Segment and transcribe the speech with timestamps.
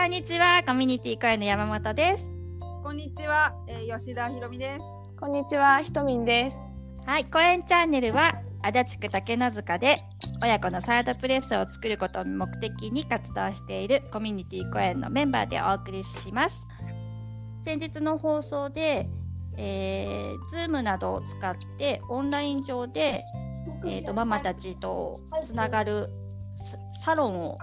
[0.00, 2.26] こんにちは、コミュニティ声の山本です。
[2.82, 4.80] こんにちは、えー、吉田ひろみです。
[5.18, 6.56] こんにちは、ひとみんです。
[7.04, 8.32] はい、公園チャンネルは
[8.62, 9.96] 足立区竹の塚で
[10.42, 16.56] 親子のサイドプレスを作ることを目的に活動しているコミュニティ公園のメンバーでお送りします。
[17.66, 19.06] 先日の放送で、
[19.58, 23.22] えー、Zoom などを使ってオンライン上で、
[23.84, 26.08] えーと、ママたちとつながる
[27.00, 27.58] サロンを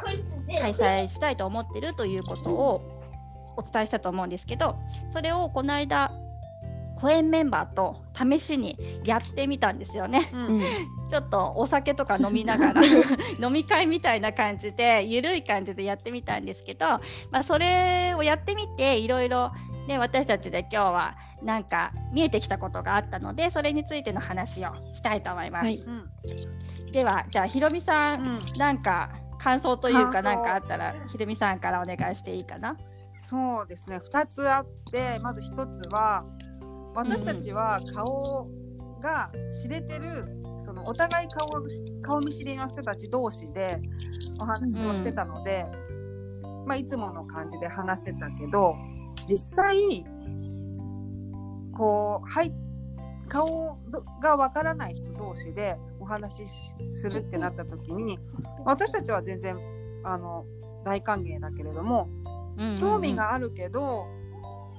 [0.59, 2.82] 開催したいと思ってるということを
[3.55, 4.77] お伝えしたと思うんですけど
[5.12, 6.12] それをこの間
[7.00, 10.62] 公演メンバーと試しにやってみたんですよね、うん、
[11.10, 12.82] ちょっとお酒とか飲みながら
[13.40, 16.88] 飲み会みたいな感じでゆるい感じでやってみたんですけど、
[17.32, 19.52] まあ、それをやってみていろいろ、
[19.88, 25.66] ね、私たちで今日はなんか見えてきたことがあったのでそれについての話をしたいと思います。
[25.66, 25.76] はい。
[25.76, 29.12] うん、ではじゃあひろみさん、うん、なんか
[29.48, 32.76] 感想というか何かあったらひろみさんからお願いしていいかな。
[33.21, 36.26] そうですね2つあってまず1つは
[36.93, 38.49] 私たちは顔
[39.01, 39.31] が
[39.62, 41.49] 知れてる、うん、そのお互い顔
[42.01, 43.81] 顔見知りの人たち同士で
[44.41, 45.65] お話をしてたので、
[46.43, 48.76] うん、まあ、いつもの感じで話せたけど
[49.29, 50.05] 実際
[51.73, 52.51] こうはい
[53.29, 53.77] 顔
[54.21, 58.20] がわからない人同士でお話しするってなった時に
[58.66, 59.58] 私たちは全然
[60.04, 60.46] あの
[60.86, 62.10] 大歓迎だけれども、
[62.80, 64.06] 興味があるけど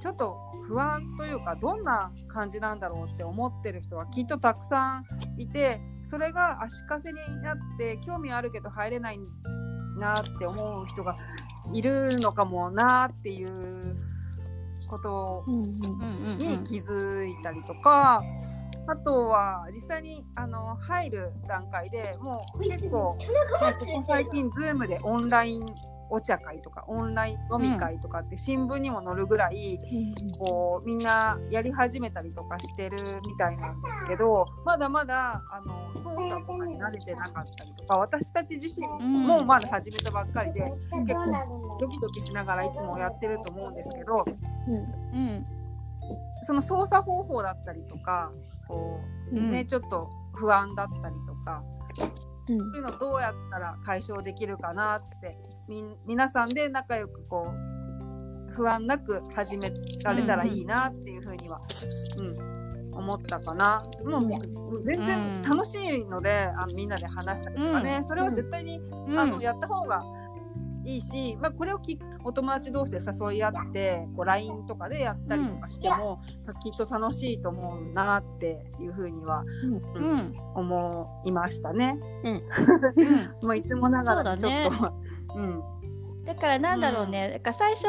[0.01, 9.19] ちょっと不安というかどんな感じなんだろうって思ってる人はきっとたくさんいてそれが足かせになって興味あるけど入れない
[9.99, 11.17] なって思う人が
[11.73, 13.97] いるのかもなっていう
[14.89, 18.23] ことに気づいたりとか。
[18.89, 23.27] あとは実際にあの入る段階でもう結構、ね、
[23.61, 25.67] ここ最近 Zoom でオンライン
[26.11, 44.25] お茶会とかオンライン飲み会とかって新聞にも載るぐらい、うん、こうみんなやり始めたりとかしてるみたいなんですけどまだまだあの操作とかに慣れてなかったりとか私たち自身もまだ始めたばっかりで、うん、結構ドキドキしながらいつもやってると思うんですけど、
[45.13, 45.47] うん、
[46.45, 48.33] その操作方法だったりとか
[48.69, 49.01] こ
[49.33, 51.65] う、ねちょっと不安だったりとか。
[52.47, 55.37] そういうのどうやったら解消できるかなって
[55.69, 59.71] み皆さんで仲良くこう不安なく始め
[60.03, 61.61] られたらいいなっていうふうには、
[62.17, 63.81] うん、思ったかな。
[64.05, 68.81] もう全然楽しいので、あのみんなで話したりとかね、それは絶対に、
[69.17, 70.03] あのやった方が
[70.89, 79.45] いいし、まあ、これをきお友達同士で誘い合ってこう LINE とかでやったりとかしても、うん、きっと楽しいと思うなっていうふうには、
[79.95, 81.99] うん、うん、思いましたね。
[82.25, 82.43] うん、
[83.47, 84.95] まあいつもながらちょっと、
[85.37, 85.63] うん、
[86.25, 87.87] だからなんだろうね、だから最初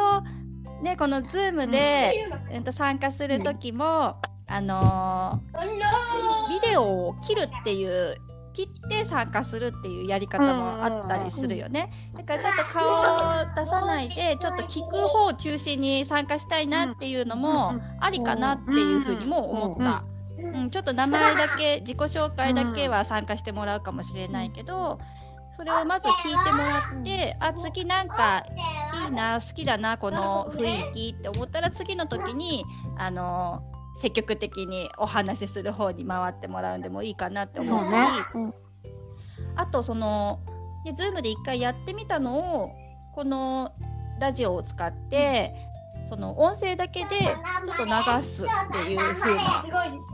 [0.83, 2.13] ねこの Zoom で、
[2.53, 4.17] うん、と参加する時も、
[4.47, 8.17] あのー、ビデオを切るっていう
[8.67, 11.91] 切って参加するっていうやり方もあったりするよね。
[12.15, 13.03] だからちょっと顔を
[13.55, 20.03] 出さないでちょっと聞く方を中心に参加したいなっていうのもありかなっていうふうにも思った。
[20.41, 24.97] うん、ちょっと名前だけ自己紹介だけは参加してもらうかもしれないけど
[25.51, 28.45] それをまず聞いてもらってあ次なんか
[29.05, 32.63] いいな好きだなこの雰囲気って思ったら次の時に
[32.97, 33.68] あの
[33.99, 38.07] 積極的にお話しする方に回ってもらうんでもいいかなって思うし、ね。
[38.35, 38.53] うん、
[39.55, 40.39] あとその
[40.85, 42.71] で Zoom で一回やってみたのを
[43.13, 43.73] この
[44.19, 45.53] ラジオを使って
[46.07, 49.41] その音声だけでちょっと流すっていう風な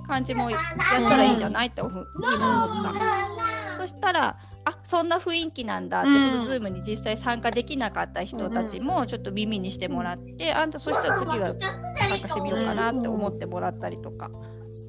[0.07, 3.77] 感じもやったらいいんじゃないって思った。
[3.77, 14.29] そしたらあそんな雰囲気なんだって、うん、その Zoom に実際参加できなかった人たちもちょっと耳にしてもらって、うん、あんたそしたら次は参加してみようかなって思ってもらったりとか。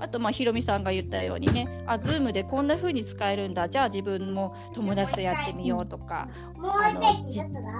[0.01, 3.69] あとまあひろみさんが言ったようにねあ Zoom でこんな風に使えるんだ。
[3.69, 6.29] じゃあ自分も友達とやってみようとか。
[6.59, 7.01] あの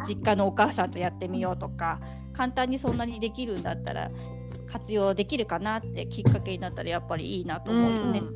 [0.05, 1.99] 実家のお母さんとやってみようとか。
[2.37, 4.11] 簡単にそんなにできるんだったら
[4.71, 8.19] 活用できるかなってきっかけになったらやっぱりいいなと思うよね。
[8.19, 8.31] うん、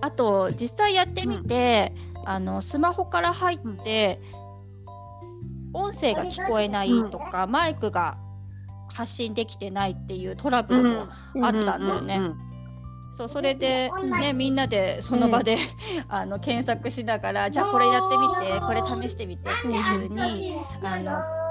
[0.00, 4.20] あと実際やってみて、うんあのスマホから入って、
[5.72, 8.16] 音声が聞こえないとか、マイクが
[8.88, 11.08] 発信できてないっていうトラブルも
[11.42, 12.20] あったんだよね。
[13.16, 13.90] そうそれで、
[14.20, 15.58] ね、みんなでその場で、
[16.08, 21.41] あの検索しながらじゃあこれやってみてこれ試してみてっていうふうにあの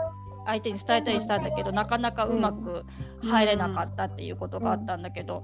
[0.45, 2.85] 相手に伝えたりしたんだけどなかなかうまく
[3.23, 5.43] 入れなかったっていうことがあったんだけど、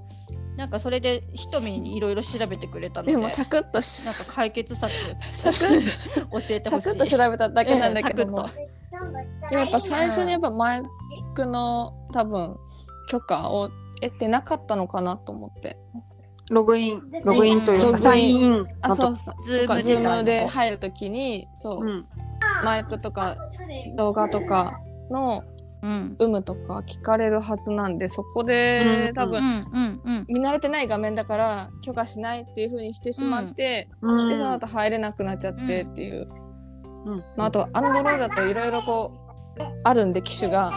[0.56, 4.92] なんかそれでひとみにいろいろ調べてくれたので、でもサクッとしなんか解決策
[5.32, 6.88] サクッ教えてほしい。
[6.88, 8.54] サクッと調べただけなんだけども、うんサ
[9.50, 10.82] でもやっぱ最初にやっぱマイ
[11.34, 12.56] クの多分
[13.08, 15.78] 許可を得てなかったのかなと思って。
[16.50, 19.16] ログイン、ログインというか、ログインサインインあ、のとそう。
[19.44, 22.02] Zoom で入るときに、そう、うん。
[22.64, 23.36] マイクとか
[23.96, 24.80] 動画とか
[25.10, 25.42] の
[25.82, 26.16] うん。
[26.18, 29.14] 有無とか聞かれるはずなんで、そこでうん。
[29.14, 30.24] 多分。
[30.28, 34.28] 見慣れてない画面だから許可しないっていう風にしてしまって、うん。
[34.28, 36.28] でその後入れなくなっちゃってっていう、
[37.06, 37.24] うん。
[37.36, 39.12] まあ、あとアンドロイドだといろいろこ
[39.58, 40.70] うあるんで機種が。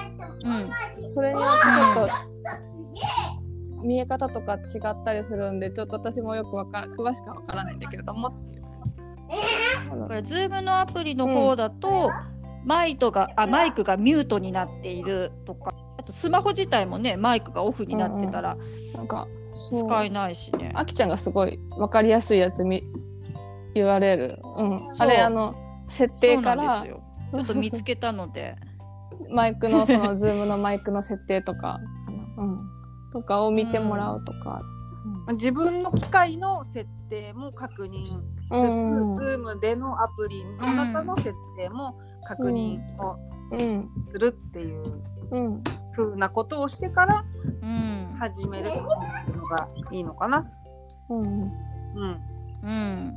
[0.44, 0.54] うん。
[0.94, 4.58] それによってちょっと見え方とか違
[4.88, 8.32] ったりするんでちょっと私もよくわから詳しくはわからないんだけれども。
[9.90, 12.12] これ、 Zoom のアプリの方だと、
[12.66, 18.58] マイクがあマイクがミュートになっているとか、あとスマホ自体もね、マイクがオフになってたら
[18.94, 20.72] なんか使えないしね。
[20.76, 22.84] あきちゃんがすごいわかりやすいやつみ
[23.76, 24.96] URL、うん、そう。
[25.00, 25.56] あれあの
[25.88, 26.86] 設定から。
[27.30, 28.56] ちょっと見つけたので。
[29.30, 31.80] マイクのその Zoom のマイクの設定とか
[32.38, 32.60] うん、
[33.14, 34.62] とかを見てもらうとか、
[35.34, 39.16] 自分の機械の設定も確認しつつ、うん。
[39.16, 43.18] Zoom でのアプリの中の設定も確認を
[43.52, 45.02] うんするっていう
[45.32, 45.64] うん
[45.96, 47.26] 風なことをしてから
[47.62, 48.16] うん。
[48.20, 48.66] 始める
[49.36, 50.46] のがいいのかな。
[51.10, 52.22] うん、うん。
[52.64, 53.16] うん。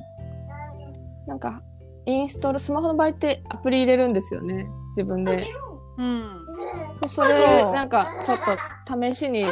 [1.26, 1.62] なんか
[2.06, 4.66] インストールスマホの場合ってアプリ入れるんですよね
[4.96, 5.46] 自分で
[5.98, 6.46] うん。
[6.94, 9.46] そうそれなんかちょっと試しに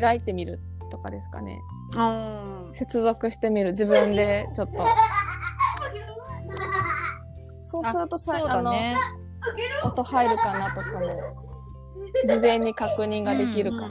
[0.00, 0.60] 開いてみる
[0.90, 1.60] とかですかね
[1.94, 2.00] う
[2.70, 2.72] ん。
[2.72, 4.86] 接続してみる自分でちょっと
[7.68, 8.94] そうするとさ、そうあのだね。
[9.84, 11.06] 音入るかなとかも
[12.26, 13.86] 事前に確認ができるかな、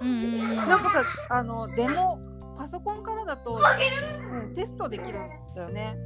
[0.00, 0.56] うんうんうん。
[0.56, 2.18] なんかさ、あの、デモ、
[2.56, 4.54] パソコンからだと、うん。
[4.54, 5.96] テストできるんだよね。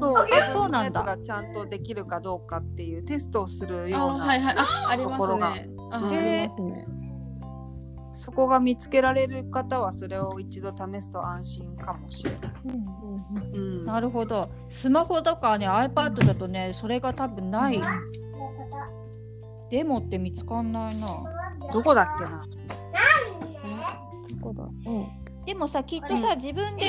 [0.00, 1.02] そう、あそうなんだ。
[1.02, 4.54] がちゃんとできるかどうかっていうテストをするあような、はいはい。
[4.56, 6.86] あありますところがねありますね
[8.18, 12.40] そこが見つけられる方はそれを一度試すと安心かもしれない。
[13.54, 14.50] うんなるほど。
[14.68, 17.80] スマホとかね、iPad だとね、それが多分ない。
[19.70, 21.06] デモって見つかんないな。
[21.72, 22.44] どこだっけな？
[24.42, 25.06] そうだうん
[25.46, 26.84] でもさ、きっとさ、自分で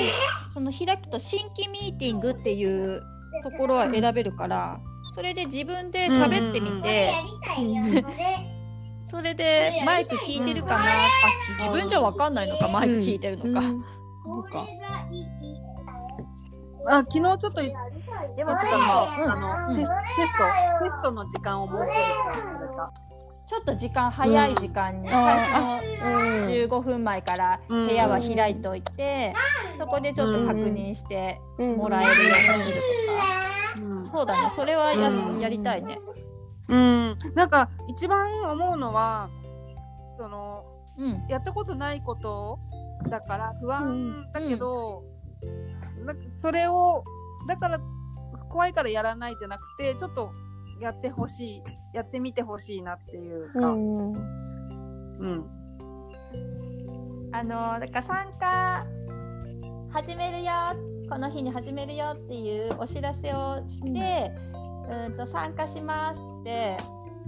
[0.54, 3.02] その開くと新規ミーティングっていう
[3.44, 4.80] ところは選べるから、
[5.16, 7.10] それで自分で喋ってみて、
[7.56, 7.62] そ
[9.30, 10.86] れでマイク聞いてるかなあ、
[11.58, 13.68] 自分じゃわかんないのか、マイク聞いてるのか。
[13.68, 13.84] うん。
[14.24, 14.68] そうか。
[16.88, 20.44] あ昨日ちょっとでもたちょっと、のあの、うんテステスト
[20.84, 22.94] テストの時間を設けるって忘れた。
[23.48, 25.10] ちょっと時間早い時間に、ん。
[25.10, 26.46] 最初のうん。
[26.68, 29.34] 15分前から部屋は開いておいて、
[29.78, 31.78] そこでちょっと確認してうん。
[31.78, 32.84] もらえるようにする
[33.84, 34.04] うん。
[34.06, 35.40] とか、そうだね、それはや,、うん。
[35.40, 36.00] やりたいね。
[36.70, 39.30] うん、なんか一番思うのは
[40.18, 40.66] その
[41.00, 42.60] うん、やったことないこと
[43.10, 45.04] だから不安だけど、
[46.06, 47.06] なんかそれを
[47.48, 47.80] だから
[48.50, 50.32] 怖いからやらないじゃなくてちょっと
[50.82, 51.62] やってほしい
[51.94, 54.14] やってみてほしいなっていうか、うん。
[54.14, 54.18] う
[55.26, 55.46] ん。
[57.32, 58.86] あのだから参加
[59.92, 60.52] 始めるよ
[61.10, 64.32] この日に始めるよっていうお知らせをして、
[65.08, 66.78] うん、と参加しますって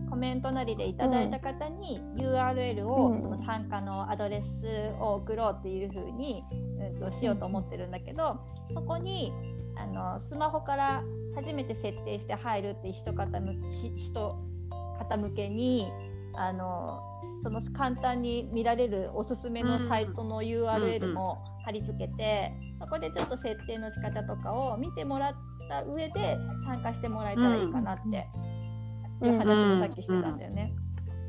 [0.10, 3.22] コメントなりでいただいた方に URL を、うん。
[3.22, 6.44] その参加のアドレスを送ろうっていう風に、
[6.80, 8.40] うん、としようと思ってるんだけど
[8.74, 9.32] そこに
[9.76, 11.04] あのスマホから
[11.36, 14.38] 初めて設定して入るっていう人方むひ人
[14.98, 15.88] 方向けに
[16.34, 17.02] あの
[17.44, 25.36] その簡単に見られるおすすめのサイトの URL も貼り付けて、そこでちょっと設定の仕方とかを見てもらっ
[25.68, 28.28] た上で参加してもらえたらいいかなって
[29.30, 30.74] 話をさっきしてたんだよね。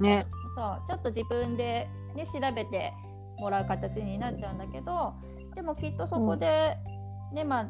[0.01, 0.27] ね。
[0.55, 2.93] そうちょっと自分で、ね、調べて
[3.39, 5.15] もらう形になっちゃうんだけど
[5.55, 6.77] でもきっとそこで、
[7.33, 7.67] ねまあ、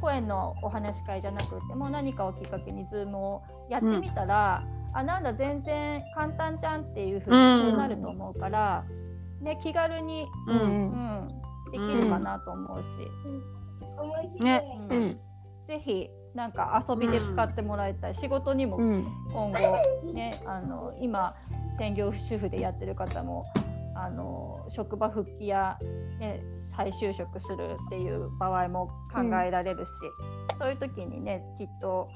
[0.00, 8.84] 声のお話し会じゃなくても何かをきっかけに Zoom をやってみたら、あなんだ全然簡単じゃんっていうふうになると思うから、
[9.40, 11.28] ね、気軽に、ううんうん、
[11.72, 12.88] できるかなと思うし、
[14.42, 14.96] ねうん。
[14.96, 15.20] うん。
[15.66, 19.06] ぜひなんか遊びで使ってもらいたい、仕事にもうん。
[19.32, 21.34] 今後ねあの今
[21.78, 23.44] 専業主婦でやってる方も
[23.94, 25.78] あの職場復帰や、
[26.18, 26.42] ね、
[26.76, 29.90] 再就職するっていう場合も考えられるし、
[30.58, 32.08] そういう時にねきっと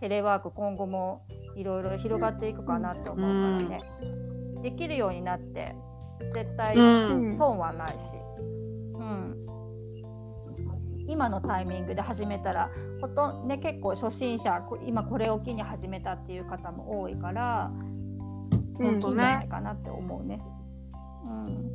[0.00, 1.22] テレワーク今後も
[1.56, 3.82] いろいろ広がっていくかなと思うからね。
[4.62, 5.74] できるようになって
[6.32, 6.74] 絶対
[7.36, 8.16] 損はないし、
[8.94, 9.46] うん、
[11.10, 17.72] 今のタイミングで始めたらほとん、ね、結構初心者今これを機に始めたっていう方も多いから、
[18.78, 20.40] うん、いいんじゃないかなって思うね。
[21.24, 21.70] うん。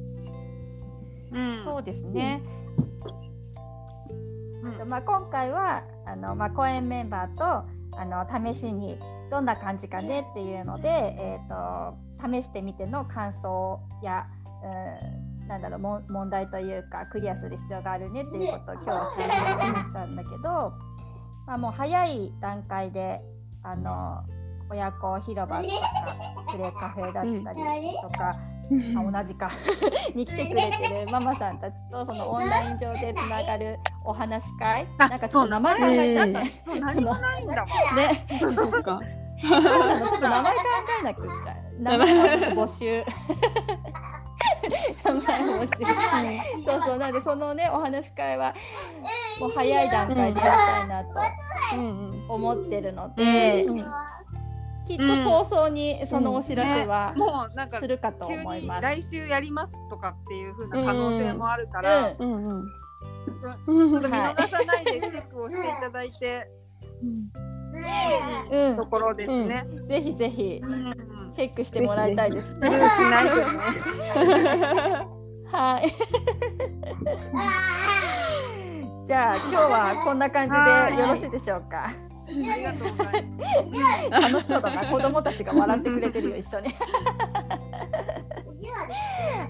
[1.32, 2.42] うん、そうですね。
[4.63, 7.44] うん、まあ、今回はあの、まあ、公演メンバーと
[7.98, 8.98] あの試しに
[9.30, 14.27] どんな感じかねっていうので、えーと、試してみての感想や、
[14.63, 20.73] うん、なんだろう問題というかクリアする必要があるねっていうことを今日は最初に話したんだけど、
[21.45, 23.21] まあ、もう早い段階で
[23.63, 24.23] あの
[24.69, 28.31] 親子広場とかプレカフェだったりとか、
[28.71, 29.51] うん、あ同じか
[30.15, 36.61] に来てくれてるママさんたちとそのオンライン上でつながるお話し会なんかちょっと名前考えたね。
[36.79, 37.77] 何もないんだもん。
[37.95, 38.27] ね。
[38.55, 39.01] そっか。
[39.43, 40.51] ちょっと名前考
[41.01, 41.55] えなくちゃ。
[41.79, 42.07] 名前
[42.53, 43.03] 募集。
[45.05, 45.85] 名前募集。
[46.65, 48.55] そうそうなんでそのねお話し会は
[49.39, 53.63] もう早い段階でやりたいなと思ってるので。
[53.63, 53.85] うんうん
[54.88, 58.83] きっと早々にそのお知らせは、もうなんかするかと思います。
[58.83, 66.47] 来週やりますとかっていうふうな可能性もあるから、うんうんうん、ちょっと見逃さないでチェックをしていただいて、
[68.51, 69.65] うん、ところですね。
[69.67, 70.62] うん、ぜひぜひ、
[71.36, 72.70] チェックしてもらいたいです ね。
[75.51, 75.94] はい。
[79.06, 80.56] じゃあ今日はこんな感じ
[80.96, 81.92] でよろしいでしょうか？
[82.27, 83.32] ありがとうございま
[84.20, 84.34] す。
[84.34, 86.70] 楽しそうだな、子供たちが笑ってくれてるよ、一緒に。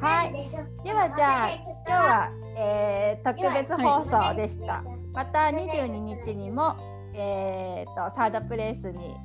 [0.01, 0.33] はい。
[0.83, 4.83] では、じゃあ、今日は、えー、特別放送でした。
[5.13, 6.75] また22日にも、
[7.13, 9.15] えーと、サードプレイスに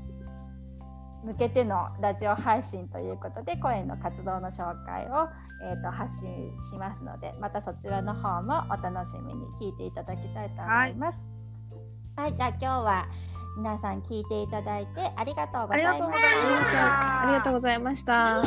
[1.24, 5.28] 向けてのラジオ配信ということで、声の活動の紹介を、
[5.62, 11.18] えーと、発信しますので、またそちらの方もお楽しみに聞いていただきたいと思います。
[12.16, 13.06] はい、はい、じゃあ今日は
[13.56, 16.22] 皆さん聞いていただいてありがとうございまし
[16.72, 17.22] た。
[17.22, 18.42] ありがとうございました。